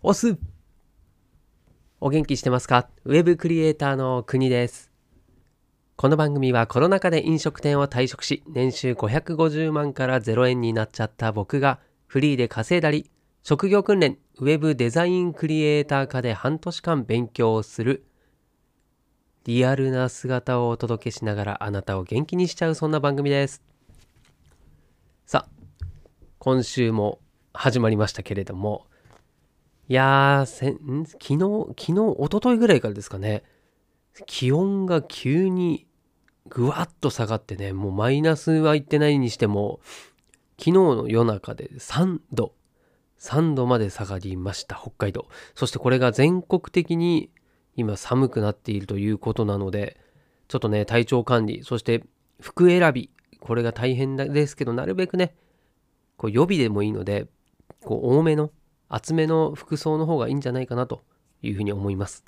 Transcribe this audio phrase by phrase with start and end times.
[0.00, 0.38] 押す
[1.98, 2.88] お元気してますか？
[3.04, 4.92] ウェブクリエイターの国です。
[5.96, 13.10] この番組はコロナ禍で飲食店を退職し、年収550万から0円になっちゃった僕がフリーで稼いだり、
[13.42, 18.04] 職業訓練、ウェブデザインクリエイター科で半年間勉強をする、
[19.46, 23.64] リアルな姿をお届けしながらあなたを元気にしちゃうそんな番組です。
[25.26, 25.86] さあ、
[26.38, 27.18] 今週も
[27.52, 28.86] 始まりましたけれども、
[29.90, 31.38] いやーせん昨日
[31.68, 33.42] 昨日一昨日ぐらいからですかね。
[34.26, 35.86] 気温が急に
[36.46, 39.80] ぐわっと下がってねもうマイナスは行ってないにしても
[40.58, 42.52] 昨日の夜中で3度
[43.18, 45.26] 3度まで下がりました北海道。
[45.54, 47.30] そしてこれが全国的に
[47.74, 49.96] 今寒くなっているということなので
[50.48, 52.04] ちょっとね体調管理そして
[52.40, 55.34] 服選びこれが大変ですけどなるべくね
[56.18, 57.26] こう予備でもいいので
[57.82, 58.50] こう多めの
[58.88, 61.02] 厚めの服装の方がいいんじゃないかなと
[61.42, 62.24] いうふうに思います。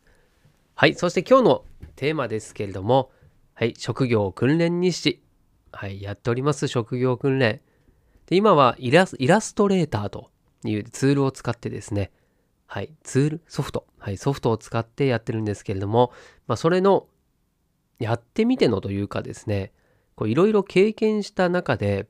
[0.75, 1.65] はい、そして今日の
[1.97, 3.11] テーマですけれども、
[3.55, 5.23] はい、職業訓練日誌。
[5.73, 7.61] はい、やっております職業訓練。
[8.27, 10.31] で今はイラスイラストレーターと
[10.65, 12.11] いうツールを使ってですね、
[12.67, 16.13] はい、ツール、ソフト、はい、ソフトを使ってやってるんですけれども、
[16.47, 17.07] まあ、それの
[17.99, 19.73] やってみてのというかですね、
[20.23, 22.07] いろいろ経験した中で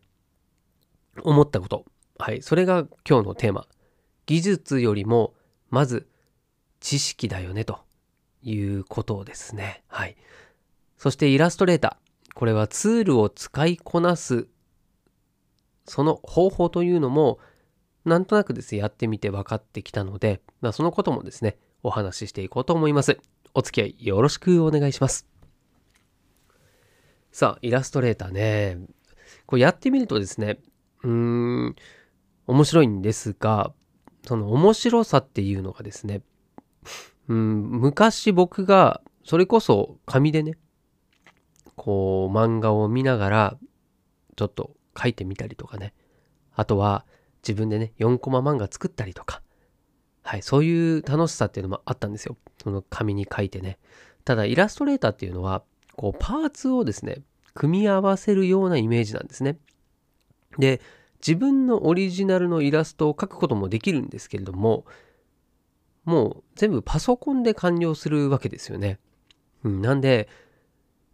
[1.22, 1.84] 思ったこと、
[2.18, 3.66] はい、それが今日のテーマ。
[4.30, 5.34] 技術よりも
[5.70, 6.06] まず
[6.78, 7.80] 知識だよねと
[8.44, 9.82] いうことですね。
[9.88, 10.16] はい。
[10.98, 12.34] そしてイラストレーター。
[12.36, 14.46] これはツールを使いこなす
[15.84, 17.40] その方法というのも
[18.04, 23.18] なんとなくですねやってみて分かってきたので、まあ、そのこともですねお話ししていこうと思います。
[23.52, 25.26] お付き合いよろしくお願いします。
[27.32, 28.78] さあイラストレーターね
[29.46, 30.60] これやってみるとですね
[31.02, 31.76] うーん
[32.46, 33.72] 面白いんですが
[34.26, 36.22] その面白さっていうのがですね、
[37.28, 40.58] うん、昔僕がそれこそ紙でね、
[41.76, 43.58] こう漫画を見ながら
[44.36, 45.94] ちょっと書いてみたりとかね、
[46.54, 47.06] あとは
[47.42, 49.42] 自分でね、4コマ漫画作ったりとか、
[50.22, 52.36] はい、そういう楽しさっていうのもあったんですよ。
[52.62, 53.78] その紙に書いてね。
[54.24, 55.62] ただイラストレーターっていうのは、
[55.96, 57.22] こうパーツをですね、
[57.54, 59.58] 組み合わせるようなイメージなんですね。
[60.58, 60.80] で、
[61.26, 64.84] 自分のオリジナルのイラストを描くこともできるんですけれども、
[66.04, 68.98] もう全部パソコンで完了するわけですよね。
[69.64, 70.28] うん、なんで、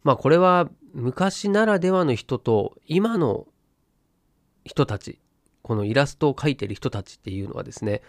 [0.04, 3.46] まあこれは昔ならではの人と今の
[4.64, 5.18] 人たち、
[5.62, 8.02] このイラストを描いてる人たちっていうのはですね、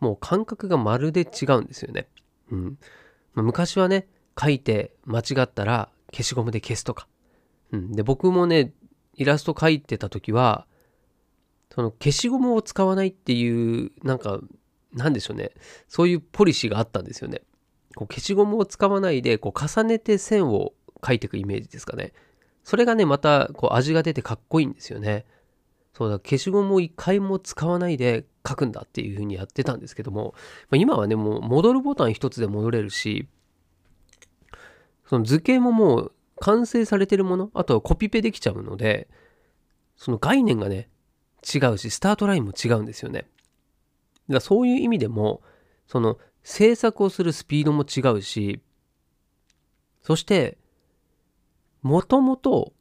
[0.00, 2.08] もう感覚がまるで違うんですよね。
[2.50, 2.78] うん
[3.34, 4.08] まあ、昔はね、
[4.40, 7.06] 書いて間違ったら消しゴムで消すとか。
[7.70, 8.72] うん、で、僕もね、
[9.14, 10.66] イラスト描いてた時は、
[11.74, 14.40] その消しゴムを使わないっていう、なんか、
[14.92, 15.52] なんでしょうね。
[15.88, 17.40] そういうポリシーがあったんですよね。
[17.94, 22.12] こう消しゴムを使わないで、こう重ねて線を描いていくイメージですかね。
[22.62, 25.24] それがね、またこう味が出てかっこいいんですよね。
[25.94, 30.34] そうだ、消しゴムを一回も使わないで描くんだっていう風にやってたんですけども、
[30.68, 33.28] まあ、今はね、もう戻るボタン一つで戻れるし、
[35.06, 39.08] その図形ももう完成されてるもの、あとはコピペできちゃうので、
[39.96, 40.88] その概念がね、
[41.42, 43.20] 違うし、スタートラインも違うんですよね。
[43.20, 43.28] だか
[44.34, 45.42] らそういう意味でも、
[45.86, 48.60] その制作をするスピードも違うし、
[50.02, 50.58] そして、
[51.82, 52.72] もともと、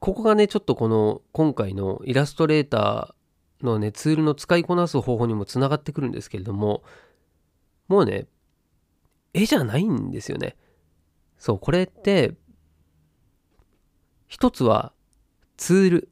[0.00, 6.82] ここがね、ちょっとこの今回のイラストレーターのね、ツールの使いこなす方法にもつながってくるんですけれども、
[7.88, 8.26] もうね、
[9.34, 10.56] 絵じゃないんですよね。
[11.38, 12.34] そう、これって、
[14.28, 14.92] 一つは
[15.56, 16.08] ツール。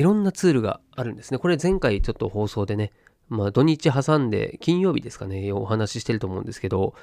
[0.00, 1.36] いろんなツールがあるんですね。
[1.36, 2.90] これ前回ちょっと放送でね、
[3.28, 6.94] まあ土日挟んで金曜日ですかね、お話ししてると思うんですけど、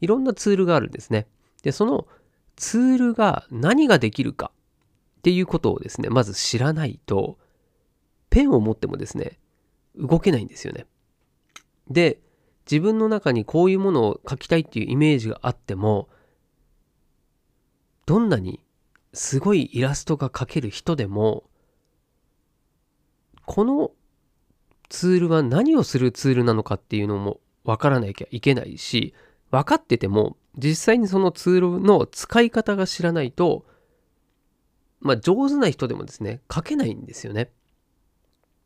[0.00, 1.26] いろんなツールがあるんですね。
[1.64, 2.06] で、その
[2.54, 4.52] ツールが何ができるか
[5.18, 7.36] っていうことをですね、まず知らないと、
[8.30, 9.40] ペンを持ってもですね、
[9.96, 10.86] 動けないんですよね。
[11.90, 12.20] で、
[12.70, 16.08] 自分の中にこういうものを描きたいっていうイメージがあっても、
[18.06, 18.60] どんなに
[19.12, 21.50] すごいイラストが描ける人でも、
[23.46, 23.92] この
[24.88, 29.14] ツールは何をするツールなのかっていうのもわからなきゃいけないし、
[29.50, 33.64] 分かってても実際にそのツールの使い方が知らないと、
[35.00, 37.50] まあ上手な人でもですね、書けないんですよね。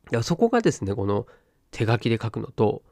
[0.05, 1.27] だからそこがですね、この
[1.71, 2.83] 手書きで書くのと、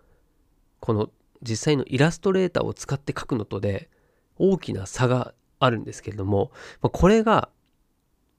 [0.79, 1.09] この
[1.41, 3.89] 実際のイラストレーターを使って書くのとで
[4.37, 6.51] 大きな差があるんですけれども、
[6.81, 7.49] これが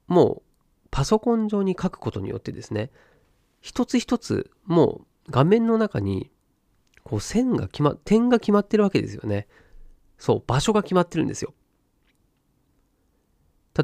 [0.06, 0.42] もう
[0.90, 2.90] パソコン上に書くことによってですね、
[3.60, 6.30] 一つ一つもう画面の中に
[7.04, 9.46] こう線が決ま、点が決まってるわけですよね。
[10.18, 11.54] そう、場所が決まってるんですよ。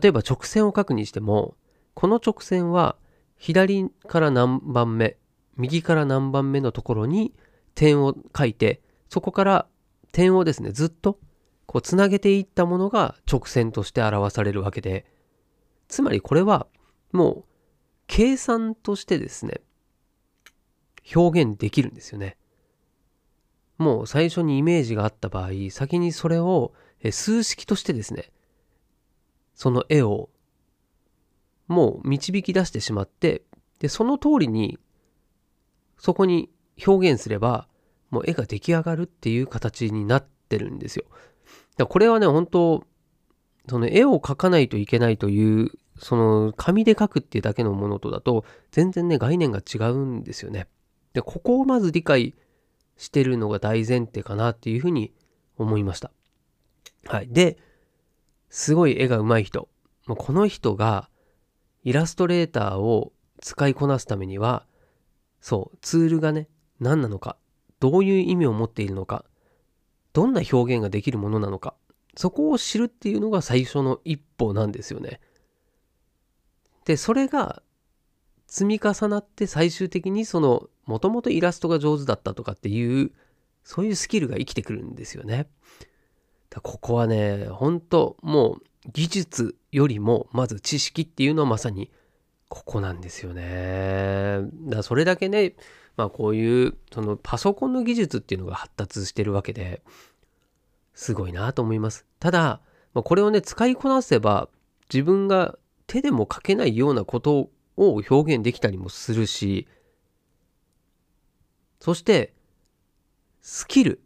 [0.01, 1.57] 例えば直線を書くにしても、
[1.95, 2.97] この直線は
[3.37, 5.17] 左から何番目、
[5.57, 7.33] 右から何番目のところに
[7.75, 9.67] 点を書いて、そこから
[10.13, 11.19] 点をですね、ずっと
[11.67, 15.07] こうつなげていったものが直線として表されるわけで、
[15.89, 16.67] つまりこれは
[17.13, 17.45] もう
[18.07, 19.61] 計算としてですね、
[21.15, 22.37] 表現できるんですよね。
[23.79, 26.73] もう最初にイメージがあった場合、先にそれを
[27.11, 28.31] 数式としてですね、
[29.55, 30.31] その絵を
[31.69, 33.43] もう導き出してしまって、
[33.79, 34.79] で、その通りに
[35.99, 36.51] そこに
[36.87, 37.69] 表現すれば、
[38.11, 41.05] もう絵が出来上がるっていう形になってるんですよ。
[41.77, 42.85] だこれはね、本当
[43.69, 50.69] その絵を描かないといけないという、その紙で描くっていうだけのものとだと、全然ね、概念が違うんですよね。
[51.13, 52.35] で、ここをまず理解
[52.97, 55.13] してるのが大前提かなっていうふうに
[55.57, 56.11] 思いました。
[57.07, 57.29] はい。
[57.29, 57.59] で、
[58.51, 59.69] すごい絵が上手い人。
[60.07, 61.09] もうこの人が
[61.83, 64.67] イラストレーターを使いこなすためには、
[65.41, 66.49] そう、ツールがね、
[66.81, 67.37] 何なのか、
[67.81, 69.25] どういう意味を持っているのか、
[70.13, 71.75] どんな表現ができるものなのか、
[72.17, 75.21] そこを知るっていうのが最初の一歩なんですよね。
[76.87, 77.63] で、それが
[78.47, 83.13] 積み重なって最終的にその、もともとイラストが上手だったとかっていう、
[83.65, 85.49] そういうスキルが生きてくるんですよね。
[86.49, 88.63] だここはね、本当もう
[88.93, 91.91] 技術よりもまず知識っていうのはまさに
[92.49, 94.43] ここなんですよね。
[94.69, 95.55] だそれだけね、
[95.97, 99.83] まあこういうそのパソコンの技術っていうのが発達してるわけで
[100.95, 102.07] すごいなと思います。
[102.21, 102.61] ただ、
[102.95, 104.49] まあ、これをね使いこなせば
[104.89, 109.69] 自分が手でも書けないようなことを表現できたりもするし
[111.81, 112.35] そして
[113.43, 114.01] スキル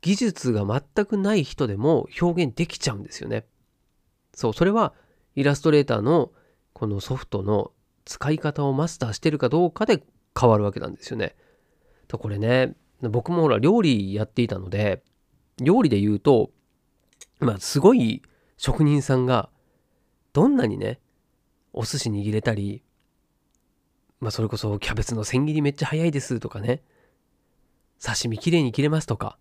[0.00, 3.44] 技術が全くない人でも表現できちゃうんですよね。
[4.32, 4.94] そうそれは
[5.34, 6.30] イラストレーターの
[6.72, 7.72] このソフトの
[8.04, 10.02] 使い方をマスターしてるかどうかで
[10.38, 11.34] 変わるわけなんですよね。
[12.08, 15.02] とこれね、僕もほら料理やっていたので、
[15.58, 16.50] 料理で言うと、
[17.40, 18.22] まあすごい
[18.56, 19.50] 職人さんが
[20.32, 21.00] どんなにね、
[21.76, 22.82] お寿司握れたり、
[24.18, 26.82] まあそれこそキャベツの千切りめっちゃ早いですとかね、
[28.04, 29.38] 刺身きれいに切れますとか、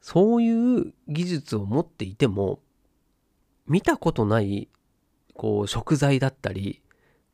[0.00, 2.60] そういう技術を持っていても、
[3.66, 4.68] 見たことない
[5.34, 6.82] こう食材だったり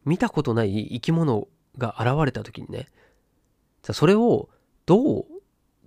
[0.05, 2.87] 見たことない生き物が現れた時にね
[3.83, 4.49] じゃそれを
[4.87, 5.25] どう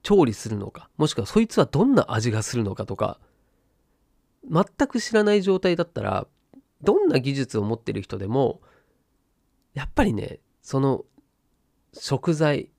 [0.04, 3.20] 調理するのかもしくはそいつはどんな味がするのかとか
[4.50, 6.28] 全く知らない状態だったら
[6.84, 8.62] どんな技術を持ってる人でも
[9.74, 11.06] やっぱりねその
[11.94, 12.70] 食材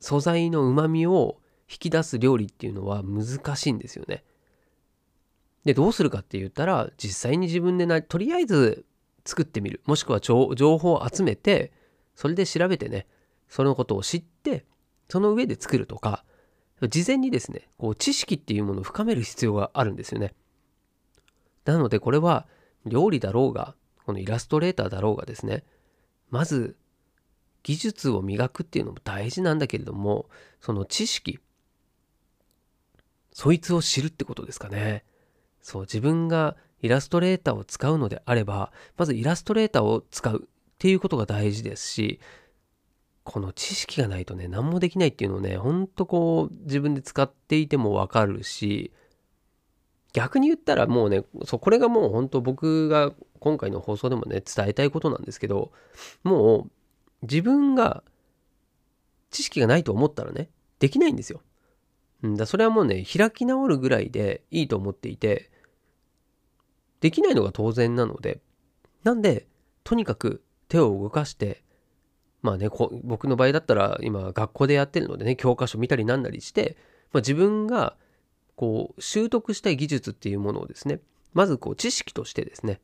[0.00, 1.40] 素材のうまみを
[1.70, 4.24] 引き出す料理っていうのは難しいんですよね。
[5.64, 8.86] でどうするかって言ったら実際に自分でなとりあえず
[9.26, 11.72] 作ってみるもしくは情報を集めて
[12.14, 13.06] それで調べてね
[13.48, 14.64] そのことを知って
[15.10, 16.24] その上で作るとか
[16.88, 20.32] 事前にですねこう知識っていうものを深める必要があるんですよね
[21.66, 22.46] なのでこれは
[22.88, 23.74] 料理だろうが
[24.04, 25.64] このイラストレーターだろうがですね。
[26.30, 26.76] まず
[27.62, 30.28] 技術を磨くっていうのも大事なんだけれども
[30.60, 31.38] その知識
[33.32, 35.04] そいつを知るってことですかね。
[35.60, 42.20] そう自分がイラストレーターを使うのであればまずイラストレーターを使うっていうことが大事ですし
[43.24, 48.92] この知識がないとね何もできないっていうのをねほんとこう自分で使っていてもわかるし
[50.12, 55.70] 逆に言ったらもうねそうこれがもう本当僕が今回の放送でもね伝えたいことなんですけど
[56.24, 56.70] もう
[57.22, 58.02] 自分が
[59.30, 60.48] 知識がないと思ったらね
[60.78, 61.42] できないんですよ。
[62.26, 65.50] んだそれはもうね開き直るぐらいでいいと思っていて
[67.00, 68.40] できないのが当然なので、
[69.04, 69.46] なんで、
[69.84, 71.62] とにかく手を動かして、
[72.42, 72.68] まあね、
[73.04, 76.76] 僕の場合だったら今学校でやってるのでね、教科書見たりなんなりして、
[77.12, 77.96] まあ、自分が
[78.58, 80.98] こう習得したい技術っていうものをですね、
[81.32, 82.80] まずこう知識としてですね、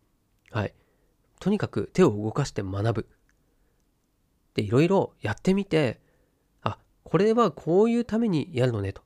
[0.52, 0.74] はい。
[1.40, 3.08] とにかく手を動かして学ぶ。
[4.54, 6.00] で、いろいろやってみて、
[6.62, 9.02] あ、これはこういうためにやるのねと。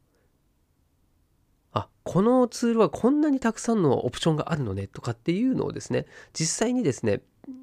[1.73, 7.21] あこのツールはこんなにたくさんのオプションがあるのねとかっていうのをですね実際にですね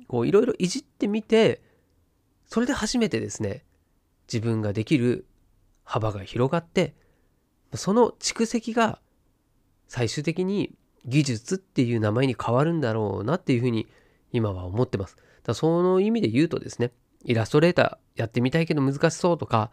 [0.07, 1.61] こういろいろいじってみて
[2.45, 3.63] それで初めてですね
[4.31, 5.25] 自分ができる
[5.83, 6.93] 幅が広がって
[7.77, 8.99] その蓄積が
[9.87, 13.87] 最終的に技術っていう名前に変わるんだろうなっていうふうに
[14.31, 15.17] 今は思ってます。
[15.43, 16.91] だその意味で言うとですね
[17.23, 19.71] イラストレーターやってみたいけど難しそうとか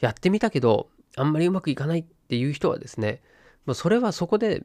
[0.00, 3.20] やってみたけどあんまりうまくいかないっていう人はですね、
[3.66, 4.64] ま、それはそこで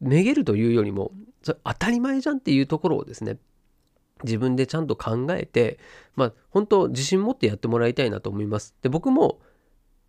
[0.00, 1.12] めげるというよりも
[1.42, 3.38] それ当たり前じゃんっていうところをですね
[4.22, 5.78] 自分でちゃんと考えて
[6.16, 9.38] まあ本当自信持ってやってもらいたいなと思いますで僕も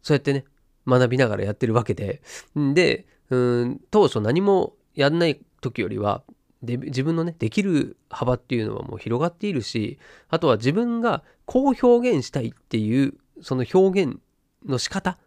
[0.01, 0.45] そうやってね
[0.87, 2.21] 学びながらやってるわけで
[2.55, 6.23] でうん当初何もやんない時よりは
[6.61, 9.99] で自分のねできる幅っていうのはもう広がっているし
[10.29, 14.19] あとは自分がこう表現したいっていうその表現
[14.65, 15.17] の仕方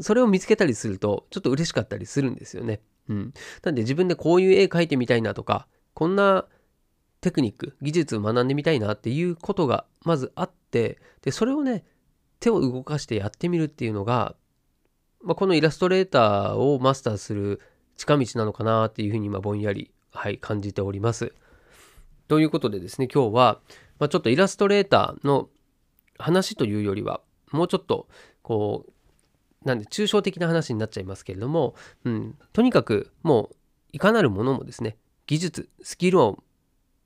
[0.00, 2.80] それを見つけたりするとちょっと嬉しかったりするんですよね。
[3.08, 3.34] うん。
[3.62, 6.46] なんで自分でこういう絵描いてみたいなとかこんな
[7.20, 11.84] テクニック技術を学んでみたいなっていうことがまずあってでそれをね
[12.40, 14.34] 手を動かしてやってみるっていうのが、
[15.24, 17.60] まあ、このイラストレーターをマスターする
[17.96, 21.34] 近道なのかなっていうふうに今ぼんやりはい、感じております。
[22.28, 23.60] ということでですね、今日は、
[23.98, 25.48] まあ、ちょっとイラストレーターの
[26.18, 28.08] 話というよりは、もうちょっと、
[28.42, 28.92] こう、
[29.64, 33.56] なんで抽象的な話になっちゃいますけれども、うん、とにかくもう
[33.92, 36.44] いかなるものもですね技術スキルを、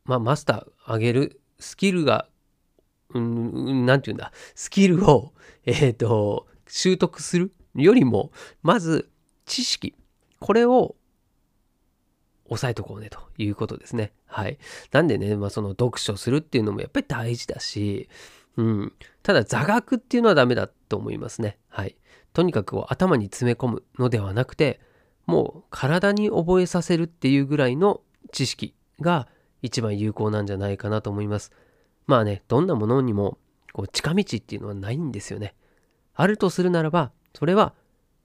[0.04, 2.26] まあ、マスター上げるスキルが
[3.14, 5.32] うん何て言うんだスキルを
[5.66, 7.52] えっ、ー、と習得する
[7.84, 8.30] よりも
[8.62, 9.10] まず
[9.46, 9.94] 知識
[10.40, 10.94] これを
[12.46, 14.12] 押さえとこうねということですね。
[14.26, 14.58] はい。
[14.92, 18.08] なんでね、まあ、その読書するっていうのもやっぱり大事だし、
[18.56, 18.92] うん。
[19.22, 21.58] ただ座学っていうのはダメだと思いますね。
[21.68, 21.96] はい。
[22.32, 24.80] とにかく頭に詰め込むのではなくて、
[25.26, 28.00] もう体に覚えさせるっていうぐらいの
[28.32, 29.28] 知識が
[29.62, 31.52] 一番有効なんじゃないかなと思います。
[32.06, 33.38] まあね、どんなものにも
[33.72, 35.54] こう近道っていうのはないんですよね。
[36.14, 37.72] あるとするならば、それは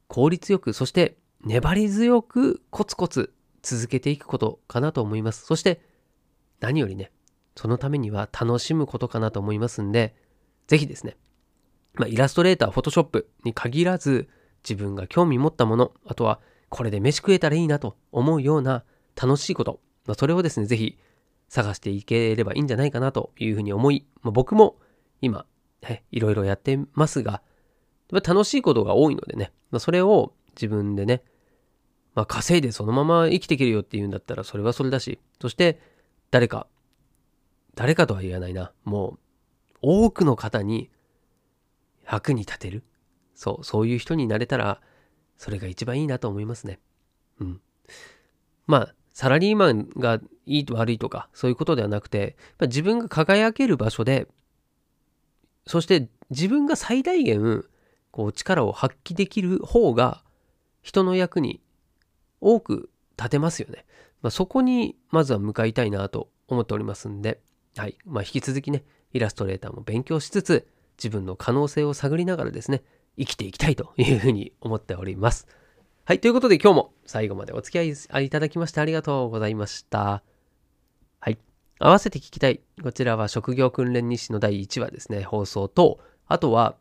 [0.07, 5.45] 効率よく、そして粘り強くコツコツ続けていくことかなと思います。
[5.45, 5.81] そして
[6.59, 7.11] 何よりね、
[7.55, 10.15] そのためには楽しむことかなと思いますんで、
[10.65, 11.15] ぜひですね、
[11.93, 14.29] まあ、イラストレーター、フォトショップに限らず、
[14.67, 16.39] 自分が興味持ったもの、あとは
[16.69, 18.83] これで飯食えたらいいなと思うような
[19.15, 20.97] 楽しいこと、まあ、それをですね、ぜひ
[21.49, 24.77] 探していければいいんじゃないかなというふうに思い、まあ、僕も
[25.21, 25.45] 今、
[26.09, 27.43] いろいろやってますが、
[28.11, 31.23] 楽しいことが多いのでね、まあ、それを自分でね、
[32.15, 35.79] まあ、稼いでそのまま生きていけるよっていうんだったらそれはそれだし、そして
[36.31, 36.67] 誰か、
[37.75, 39.19] 誰かとは言わないな、もう
[39.81, 40.89] 多くの方に
[42.09, 42.83] 役に立てる。
[43.35, 44.81] そう、そういう人になれたら、
[45.37, 46.79] それが一番いいなと思いますね。
[47.39, 47.61] うん。
[48.67, 54.27] まあ、サラリーマンがいいと悪いとか、そういうことではなくて、自分が輝ける場所で、
[55.67, 57.65] そして自分が最大限、
[58.13, 60.23] こう力を発揮できる方が、
[60.83, 61.61] 人の役に
[62.41, 63.85] 多く立てますよね。
[64.21, 67.41] まあ、そこにまずは向かいたいなと思っておりますんで、
[67.75, 67.97] はい。
[68.05, 70.67] まあ、引き続きね、イラストレーターも勉強しつつ、
[70.97, 72.83] 自分の可能性を探りながらですね、
[73.17, 75.47] 生きていきたいというふうに思っております。
[76.05, 76.19] はい。
[76.19, 80.21] ということで今日も最後までお付き合いいただきましてありがとうございました。
[81.19, 81.39] はい。
[81.79, 82.61] 合わせて聞きたい。
[82.83, 86.75] こちらは職業訓練日誌の第1話ですね、放送と、あとは、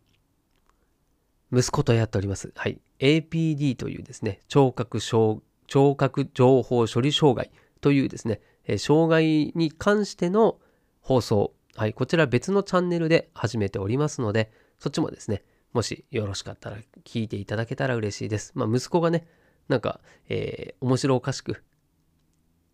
[1.52, 2.52] 息子とやっております。
[2.56, 2.80] はい。
[2.98, 10.58] APD というですね、聴覚障聴覚情報処理障害というですね、え障害に関しての
[11.00, 18.52] 放送、はい、こちら別のチャンネルで始めておりますので、そっちもですね、もしよろしかったら聞いていただけたら嬉しいです。
[18.54, 19.26] まあ、息子がね、
[19.68, 21.62] なんか、えー、面白おかしく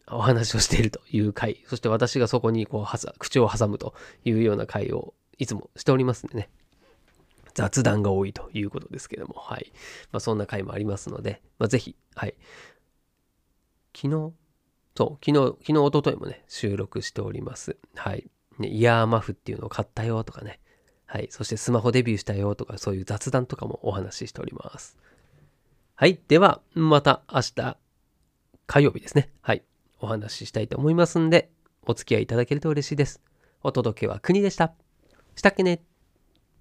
[0.08, 3.94] お話をしているという回、そして私がそこにこう口を挟むと
[4.25, 6.50] いうような回をいつもしておりますんでね、
[7.59, 9.73] 雑談が多いということですけども、はい。
[10.12, 12.37] まあ、そんな回もありますので、まあ、ぜひ、はい。
[13.93, 14.33] 昨日、
[14.97, 17.77] そう、昨日、昨日、一昨日もね、収録しております。
[17.97, 18.31] はい。
[18.61, 20.61] ね、イヤーマフっていうのを買ったよとかね。
[21.05, 21.27] はい。
[21.33, 24.97] そしてスマホデビューしたよとか、そういう雑談とかもお話ししております。
[25.97, 26.21] はい。
[26.29, 27.77] では、また明日、
[28.69, 29.33] 火曜日ですね。
[29.41, 29.65] はい。
[29.99, 31.50] お話ししたいと思いますんで、
[31.83, 33.21] お付き合いいただけると嬉しいです。
[33.65, 34.75] お届けは国でした。
[35.35, 35.83] したっけね